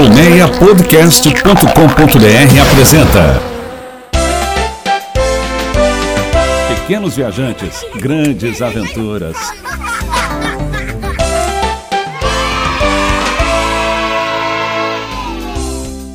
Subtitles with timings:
[0.00, 3.38] Colmeiapodcast.com.br apresenta
[6.68, 9.36] Pequenos Viajantes, Grandes Aventuras.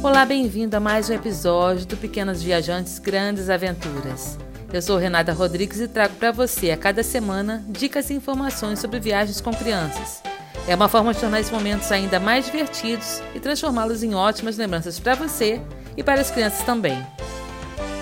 [0.02, 4.39] Olá, bem-vindo a mais um episódio do Pequenos Viajantes, Grandes Aventuras.
[4.73, 8.99] Eu sou Renata Rodrigues e trago para você a cada semana dicas e informações sobre
[8.99, 10.23] viagens com crianças.
[10.68, 15.00] É uma forma de tornar esses momentos ainda mais divertidos e transformá-los em ótimas lembranças
[15.00, 15.61] para você
[15.96, 16.97] e para as crianças também.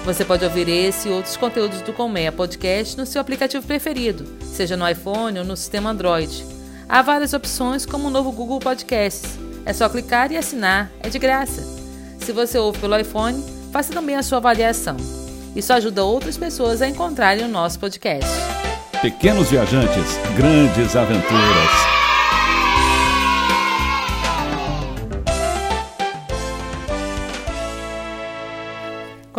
[0.06, 4.78] Você pode ouvir esse e outros conteúdos do Colmeia Podcast no seu aplicativo preferido, seja
[4.78, 6.46] no iPhone ou no sistema Android.
[6.88, 9.38] Há várias opções, como o novo Google Podcasts.
[9.66, 11.62] É só clicar e assinar, é de graça.
[12.20, 14.98] Se você ouve pelo iPhone, faça também a sua avaliação.
[15.56, 18.30] Isso ajuda outras pessoas a encontrarem o nosso podcast.
[19.02, 21.93] Pequenos Viajantes, Grandes Aventuras.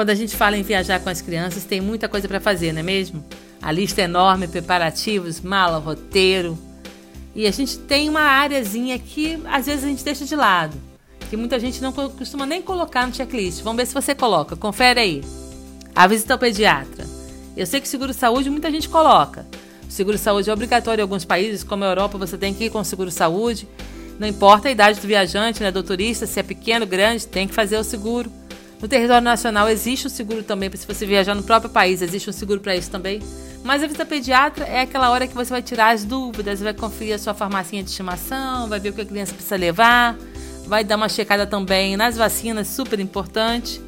[0.04, 2.80] Quando a gente fala em viajar com as crianças, tem muita coisa para fazer, não
[2.80, 3.24] é mesmo?
[3.62, 6.58] A lista é enorme, preparativos, mala, roteiro.
[7.34, 10.76] E a gente tem uma áreazinha que às vezes a gente deixa de lado,
[11.30, 13.62] que muita gente não costuma nem colocar no checklist.
[13.62, 14.54] Vamos ver se você coloca.
[14.54, 15.24] Confere aí.
[15.96, 17.06] A visita ao pediatra.
[17.56, 19.46] Eu sei que seguro-saúde muita gente coloca.
[19.88, 22.84] O seguro-saúde é obrigatório em alguns países, como a Europa, você tem que ir com
[22.84, 23.66] seguro-saúde.
[24.18, 27.54] Não importa a idade do viajante, né, do turista, se é pequeno, grande, tem que
[27.54, 28.30] fazer o seguro.
[28.84, 32.34] No território nacional existe um seguro também, se você viajar no próprio país, existe um
[32.34, 33.18] seguro para isso também.
[33.62, 37.14] Mas a visita pediatra é aquela hora que você vai tirar as dúvidas, vai conferir
[37.14, 40.18] a sua farmacinha de estimação, vai ver o que a criança precisa levar,
[40.66, 43.80] vai dar uma checada também nas vacinas, super importante.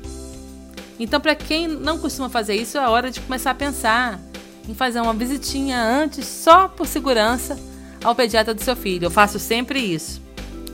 [0.99, 4.19] Então, para quem não costuma fazer isso, é hora de começar a pensar
[4.67, 7.61] em fazer uma visitinha antes, só por segurança,
[8.03, 9.05] ao pediatra do seu filho.
[9.05, 10.23] Eu faço sempre isso.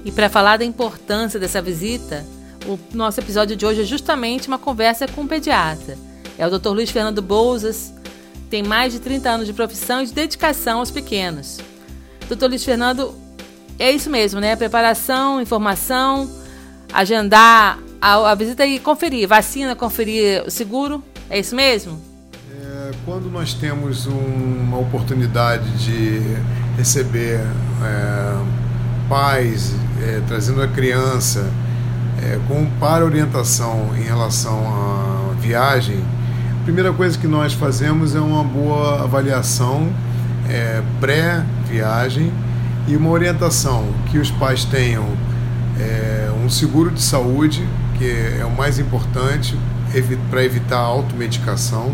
[0.05, 2.25] E para falar da importância dessa visita,
[2.67, 5.97] o nosso episódio de hoje é justamente uma conversa com um pediatra.
[6.39, 6.71] É o Dr.
[6.71, 7.93] Luiz Fernando Bouzas,
[8.49, 11.59] tem mais de 30 anos de profissão e de dedicação aos pequenos.
[12.29, 12.47] Dr.
[12.47, 13.15] Luiz Fernando,
[13.79, 14.55] é isso mesmo, né?
[14.57, 16.31] Preparação, informação,
[16.93, 22.01] agendar a, a visita e conferir, vacina, conferir o seguro, é isso mesmo?
[22.61, 26.21] É, quando nós temos um, uma oportunidade de
[26.77, 27.41] receber
[27.85, 31.51] é, pais é, trazendo a criança
[32.23, 36.03] é, com para orientação em relação à viagem,
[36.61, 39.93] a primeira coisa que nós fazemos é uma boa avaliação
[40.49, 42.33] é, pré-viagem
[42.87, 45.05] e uma orientação que os pais tenham
[45.81, 47.67] é, um seguro de saúde,
[47.99, 48.05] que
[48.41, 49.59] é o mais importante
[50.31, 51.93] para evitar a automedicação.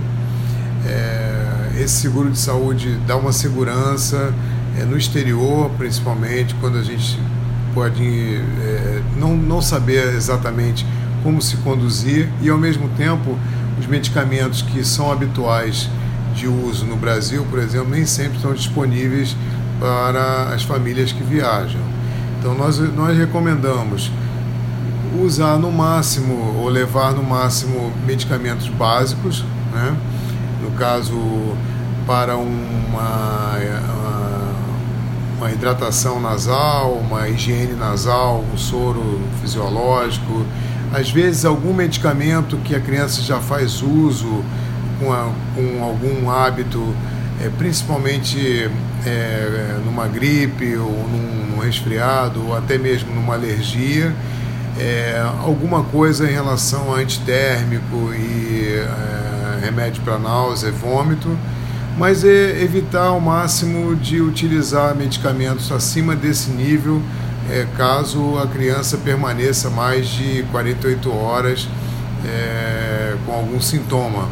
[0.86, 4.32] É, esse seguro de saúde dá uma segurança
[4.78, 7.18] é, no exterior, principalmente quando a gente
[7.74, 10.86] pode é, não, não saber exatamente
[11.22, 13.38] como se conduzir e, ao mesmo tempo,
[13.78, 15.88] os medicamentos que são habituais
[16.34, 19.36] de uso no Brasil, por exemplo, nem sempre estão disponíveis
[19.80, 21.80] para as famílias que viajam.
[22.38, 24.10] Então, nós, nós recomendamos
[25.20, 29.96] usar no máximo ou levar no máximo medicamentos básicos, né?
[30.62, 31.16] no caso,
[32.06, 33.56] para uma,
[35.38, 40.44] uma hidratação nasal, uma higiene nasal, um soro fisiológico,
[40.92, 44.44] às vezes algum medicamento que a criança já faz uso
[44.98, 46.94] com, a, com algum hábito,
[47.40, 48.68] é, principalmente
[49.06, 54.12] é, numa gripe ou num, num, resfriado ou até mesmo numa alergia,
[54.76, 61.36] é, alguma coisa em relação a antitérmico e é, remédio para náusea, vômito
[61.98, 67.02] mas é evitar ao máximo de utilizar medicamentos acima desse nível,
[67.50, 71.68] é, caso a criança permaneça mais de 48 horas
[72.24, 74.28] é, com algum sintoma.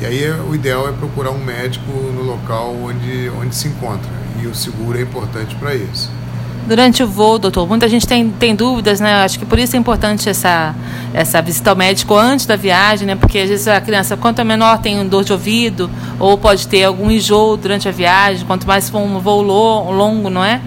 [0.00, 4.10] E aí é, o ideal é procurar um médico no local onde, onde se encontra,
[4.40, 6.19] e o seguro é importante para isso
[6.66, 7.66] durante o voo, doutor?
[7.66, 9.14] Muita gente tem, tem dúvidas, né?
[9.24, 10.74] Acho que por isso é importante essa,
[11.12, 13.16] essa visita ao médico antes da viagem, né?
[13.16, 17.10] Porque às vezes a criança, quanto menor, tem dor de ouvido, ou pode ter algum
[17.10, 20.60] enjoo durante a viagem, quanto mais for um voo longo, não é?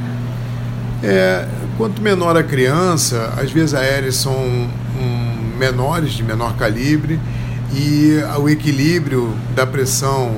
[1.03, 1.45] É,
[1.77, 4.69] quanto menor a criança, as vias aéreas são um,
[5.57, 7.19] menores, de menor calibre,
[7.73, 10.35] e o equilíbrio da pressão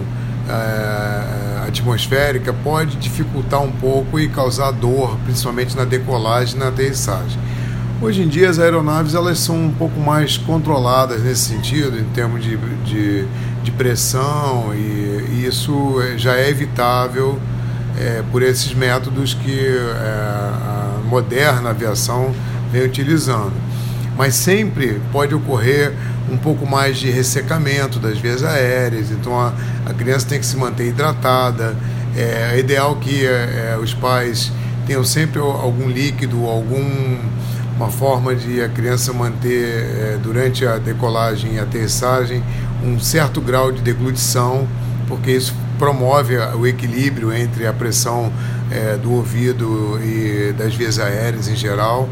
[0.50, 7.40] é, atmosférica pode dificultar um pouco e causar dor, principalmente na decolagem e na aterrissagem.
[8.02, 12.44] Hoje em dia as aeronaves elas são um pouco mais controladas nesse sentido, em termos
[12.44, 13.26] de, de,
[13.64, 14.78] de pressão, e,
[15.32, 17.40] e, isso já é evitável
[17.98, 22.34] é, por esses métodos que é, a moderna aviação
[22.72, 23.54] vem utilizando.
[24.18, 25.94] mas sempre pode ocorrer
[26.30, 29.54] um pouco mais de ressecamento das vias aéreas, então a,
[29.86, 31.76] a criança tem que se manter hidratada.
[32.16, 34.52] É, é ideal que é, é os pais
[34.88, 37.18] tenham sempre algum líquido, algum
[37.76, 42.42] uma forma de a criança manter é, durante a decolagem e aterrissagem
[42.84, 44.68] um certo grau de deglutição,
[45.08, 48.32] porque isso promove o equilíbrio entre a pressão
[48.72, 52.08] é, do ouvido e das vias aéreas em geral.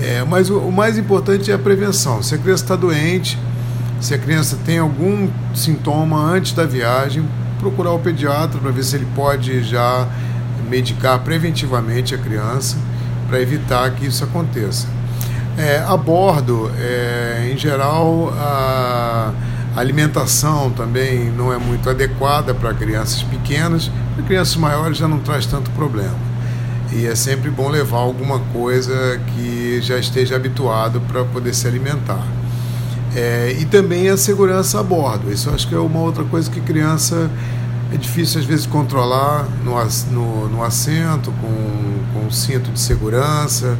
[0.00, 2.22] É, mas o, o, mais importante é a prevenção.
[2.22, 3.38] Se a criança está doente,
[4.00, 7.26] se a criança tem algum sintoma antes da viagem,
[7.58, 10.06] procurar o pediatra para ver se ele pode já
[10.68, 12.76] medicar preventivamente a criança
[13.28, 14.86] para evitar que isso aconteça.
[15.58, 19.32] É, a bordo, é, em geral, a
[19.74, 25.46] alimentação também não é muito adequada para crianças pequenas, para crianças maiores já não traz
[25.46, 26.14] tanto problema.
[26.92, 32.24] E é sempre bom levar alguma coisa que já esteja habituado para poder se alimentar.
[33.16, 35.32] É, e também a segurança a bordo.
[35.32, 37.30] Isso acho que é uma outra coisa que criança
[37.90, 39.74] é difícil às vezes controlar no,
[40.12, 43.78] no, no assento, com, com cinto de segurança.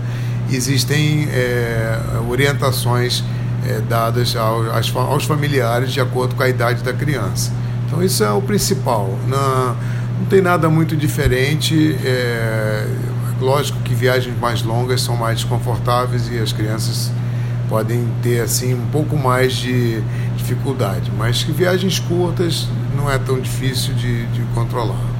[0.50, 1.98] Existem é,
[2.30, 3.22] orientações
[3.68, 7.52] é, dadas aos, aos, familiares de acordo com a idade da criança.
[7.86, 9.18] Então isso é o principal.
[9.28, 9.76] Não,
[10.18, 11.94] não tem nada muito diferente.
[12.02, 12.86] É,
[13.38, 17.10] lógico que viagens mais longas são mais desconfortáveis e as crianças
[17.68, 20.02] podem ter assim um pouco mais de
[20.36, 25.16] dificuldade, mas que viagens curtas não é tão difícil de, de controlar.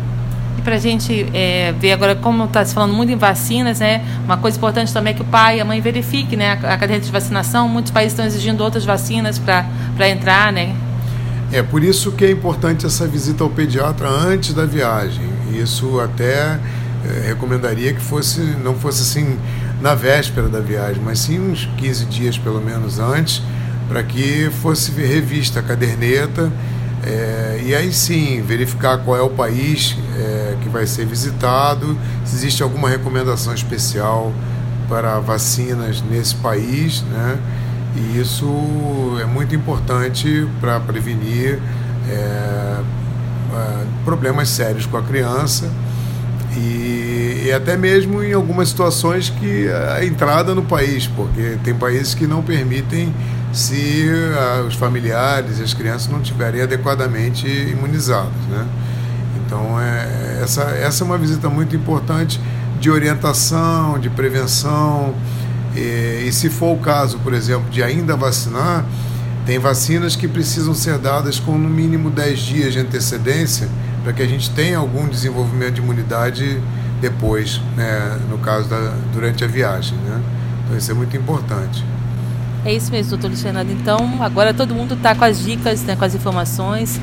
[0.59, 4.03] E para a gente é, ver agora como está se falando muito em vacinas, né?
[4.25, 6.79] Uma coisa importante também é que o pai e a mãe verifiquem, né, a, a
[6.79, 7.69] caderneta de vacinação.
[7.69, 10.75] Muitos países estão exigindo outras vacinas para entrar, né?
[11.53, 15.25] É por isso que é importante essa visita ao pediatra antes da viagem.
[15.53, 16.59] Isso até
[17.05, 19.39] é, recomendaria que fosse não fosse assim
[19.81, 23.43] na véspera da viagem, mas sim uns 15 dias pelo menos antes,
[23.89, 26.51] para que fosse revista a caderneta
[27.07, 32.35] é, e aí sim verificar qual é o país é, que vai ser visitado, se
[32.35, 34.33] existe alguma recomendação especial
[34.89, 37.39] para vacinas nesse país, né?
[37.95, 38.47] E isso
[39.21, 41.61] é muito importante para prevenir
[42.09, 42.81] é,
[44.05, 45.71] problemas sérios com a criança
[46.57, 52.15] e, e, até mesmo em algumas situações que a entrada no país, porque tem países
[52.15, 53.15] que não permitem
[53.53, 58.67] se uh, os familiares as crianças não estiverem adequadamente imunizados, né?
[59.37, 62.41] Então é, essa, essa é uma visita muito importante
[62.81, 65.15] de orientação, de prevenção
[65.75, 68.85] e, e se for o caso, por exemplo, de ainda vacinar,
[69.45, 73.69] tem vacinas que precisam ser dadas com no mínimo 10 dias de antecedência
[74.07, 76.63] para que a gente tenha algum desenvolvimento de imunidade
[77.01, 79.99] depois, né, no caso da, durante a viagem.
[79.99, 80.23] Né?
[80.63, 81.85] Então isso é muito importante.
[82.65, 83.61] É isso mesmo, doutor Luciano.
[83.69, 87.01] Então, agora todo mundo está com as dicas, né, com as informações.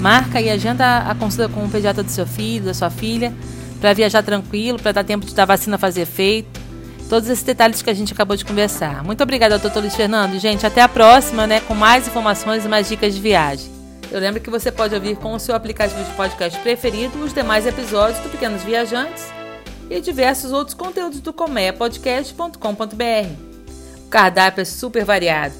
[0.00, 3.34] Marca e agenda a consulta com o pediatra do seu filho, da sua filha,
[3.78, 6.58] para viajar tranquilo, para dar tempo de dar vacina fazer efeito.
[7.06, 9.04] Todos esses detalhes que a gente acabou de conversar.
[9.04, 10.38] Muito obrigada, doutor Luiz Fernando.
[10.38, 13.75] Gente, até a próxima, né, com mais informações e mais dicas de viagem.
[14.10, 17.66] Eu lembro que você pode ouvir com o seu aplicativo de podcast preferido os demais
[17.66, 19.26] episódios do Pequenos Viajantes
[19.90, 24.04] e diversos outros conteúdos do comeapodcast.com.br.
[24.04, 25.54] O cardápio é super variado.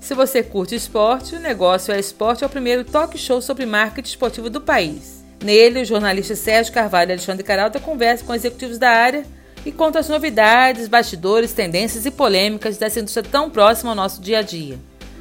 [0.00, 4.08] Se você curte esporte, o negócio é esporte é o primeiro talk show sobre marketing
[4.08, 5.22] esportivo do país.
[5.42, 9.24] Nele, o jornalista Sérgio Carvalho e Alexandre Caralta conversam com executivos da área
[9.64, 14.40] e contam as novidades, bastidores, tendências e polêmicas dessa indústria tão próxima ao nosso dia
[14.40, 14.78] a dia.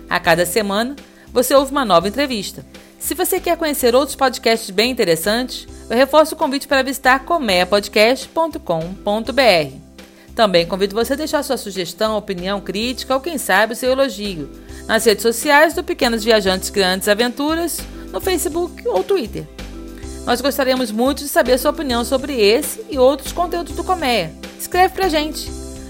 [0.09, 0.95] A cada semana,
[1.31, 2.63] você ouve uma nova entrevista.
[2.99, 9.91] Se você quer conhecer outros podcasts bem interessantes, eu reforço o convite para visitar comeapodcast.com.br.
[10.35, 14.49] Também convido você a deixar sua sugestão, opinião, crítica ou quem sabe o seu elogio
[14.87, 17.79] nas redes sociais do Pequenos Viajantes Grandes Aventuras,
[18.11, 19.47] no Facebook ou Twitter.
[20.25, 24.31] Nós gostaríamos muito de saber sua opinião sobre esse e outros conteúdos do Comea.
[24.59, 25.49] Escreve pra gente.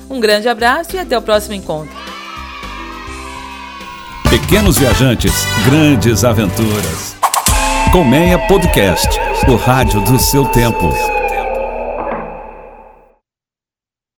[0.09, 2.00] Um grande abraço e até o próximo encontro.
[4.31, 7.17] Pequenos viajantes, grandes aventuras.
[7.91, 11.10] Colmeia Podcast, o rádio do seu tempo.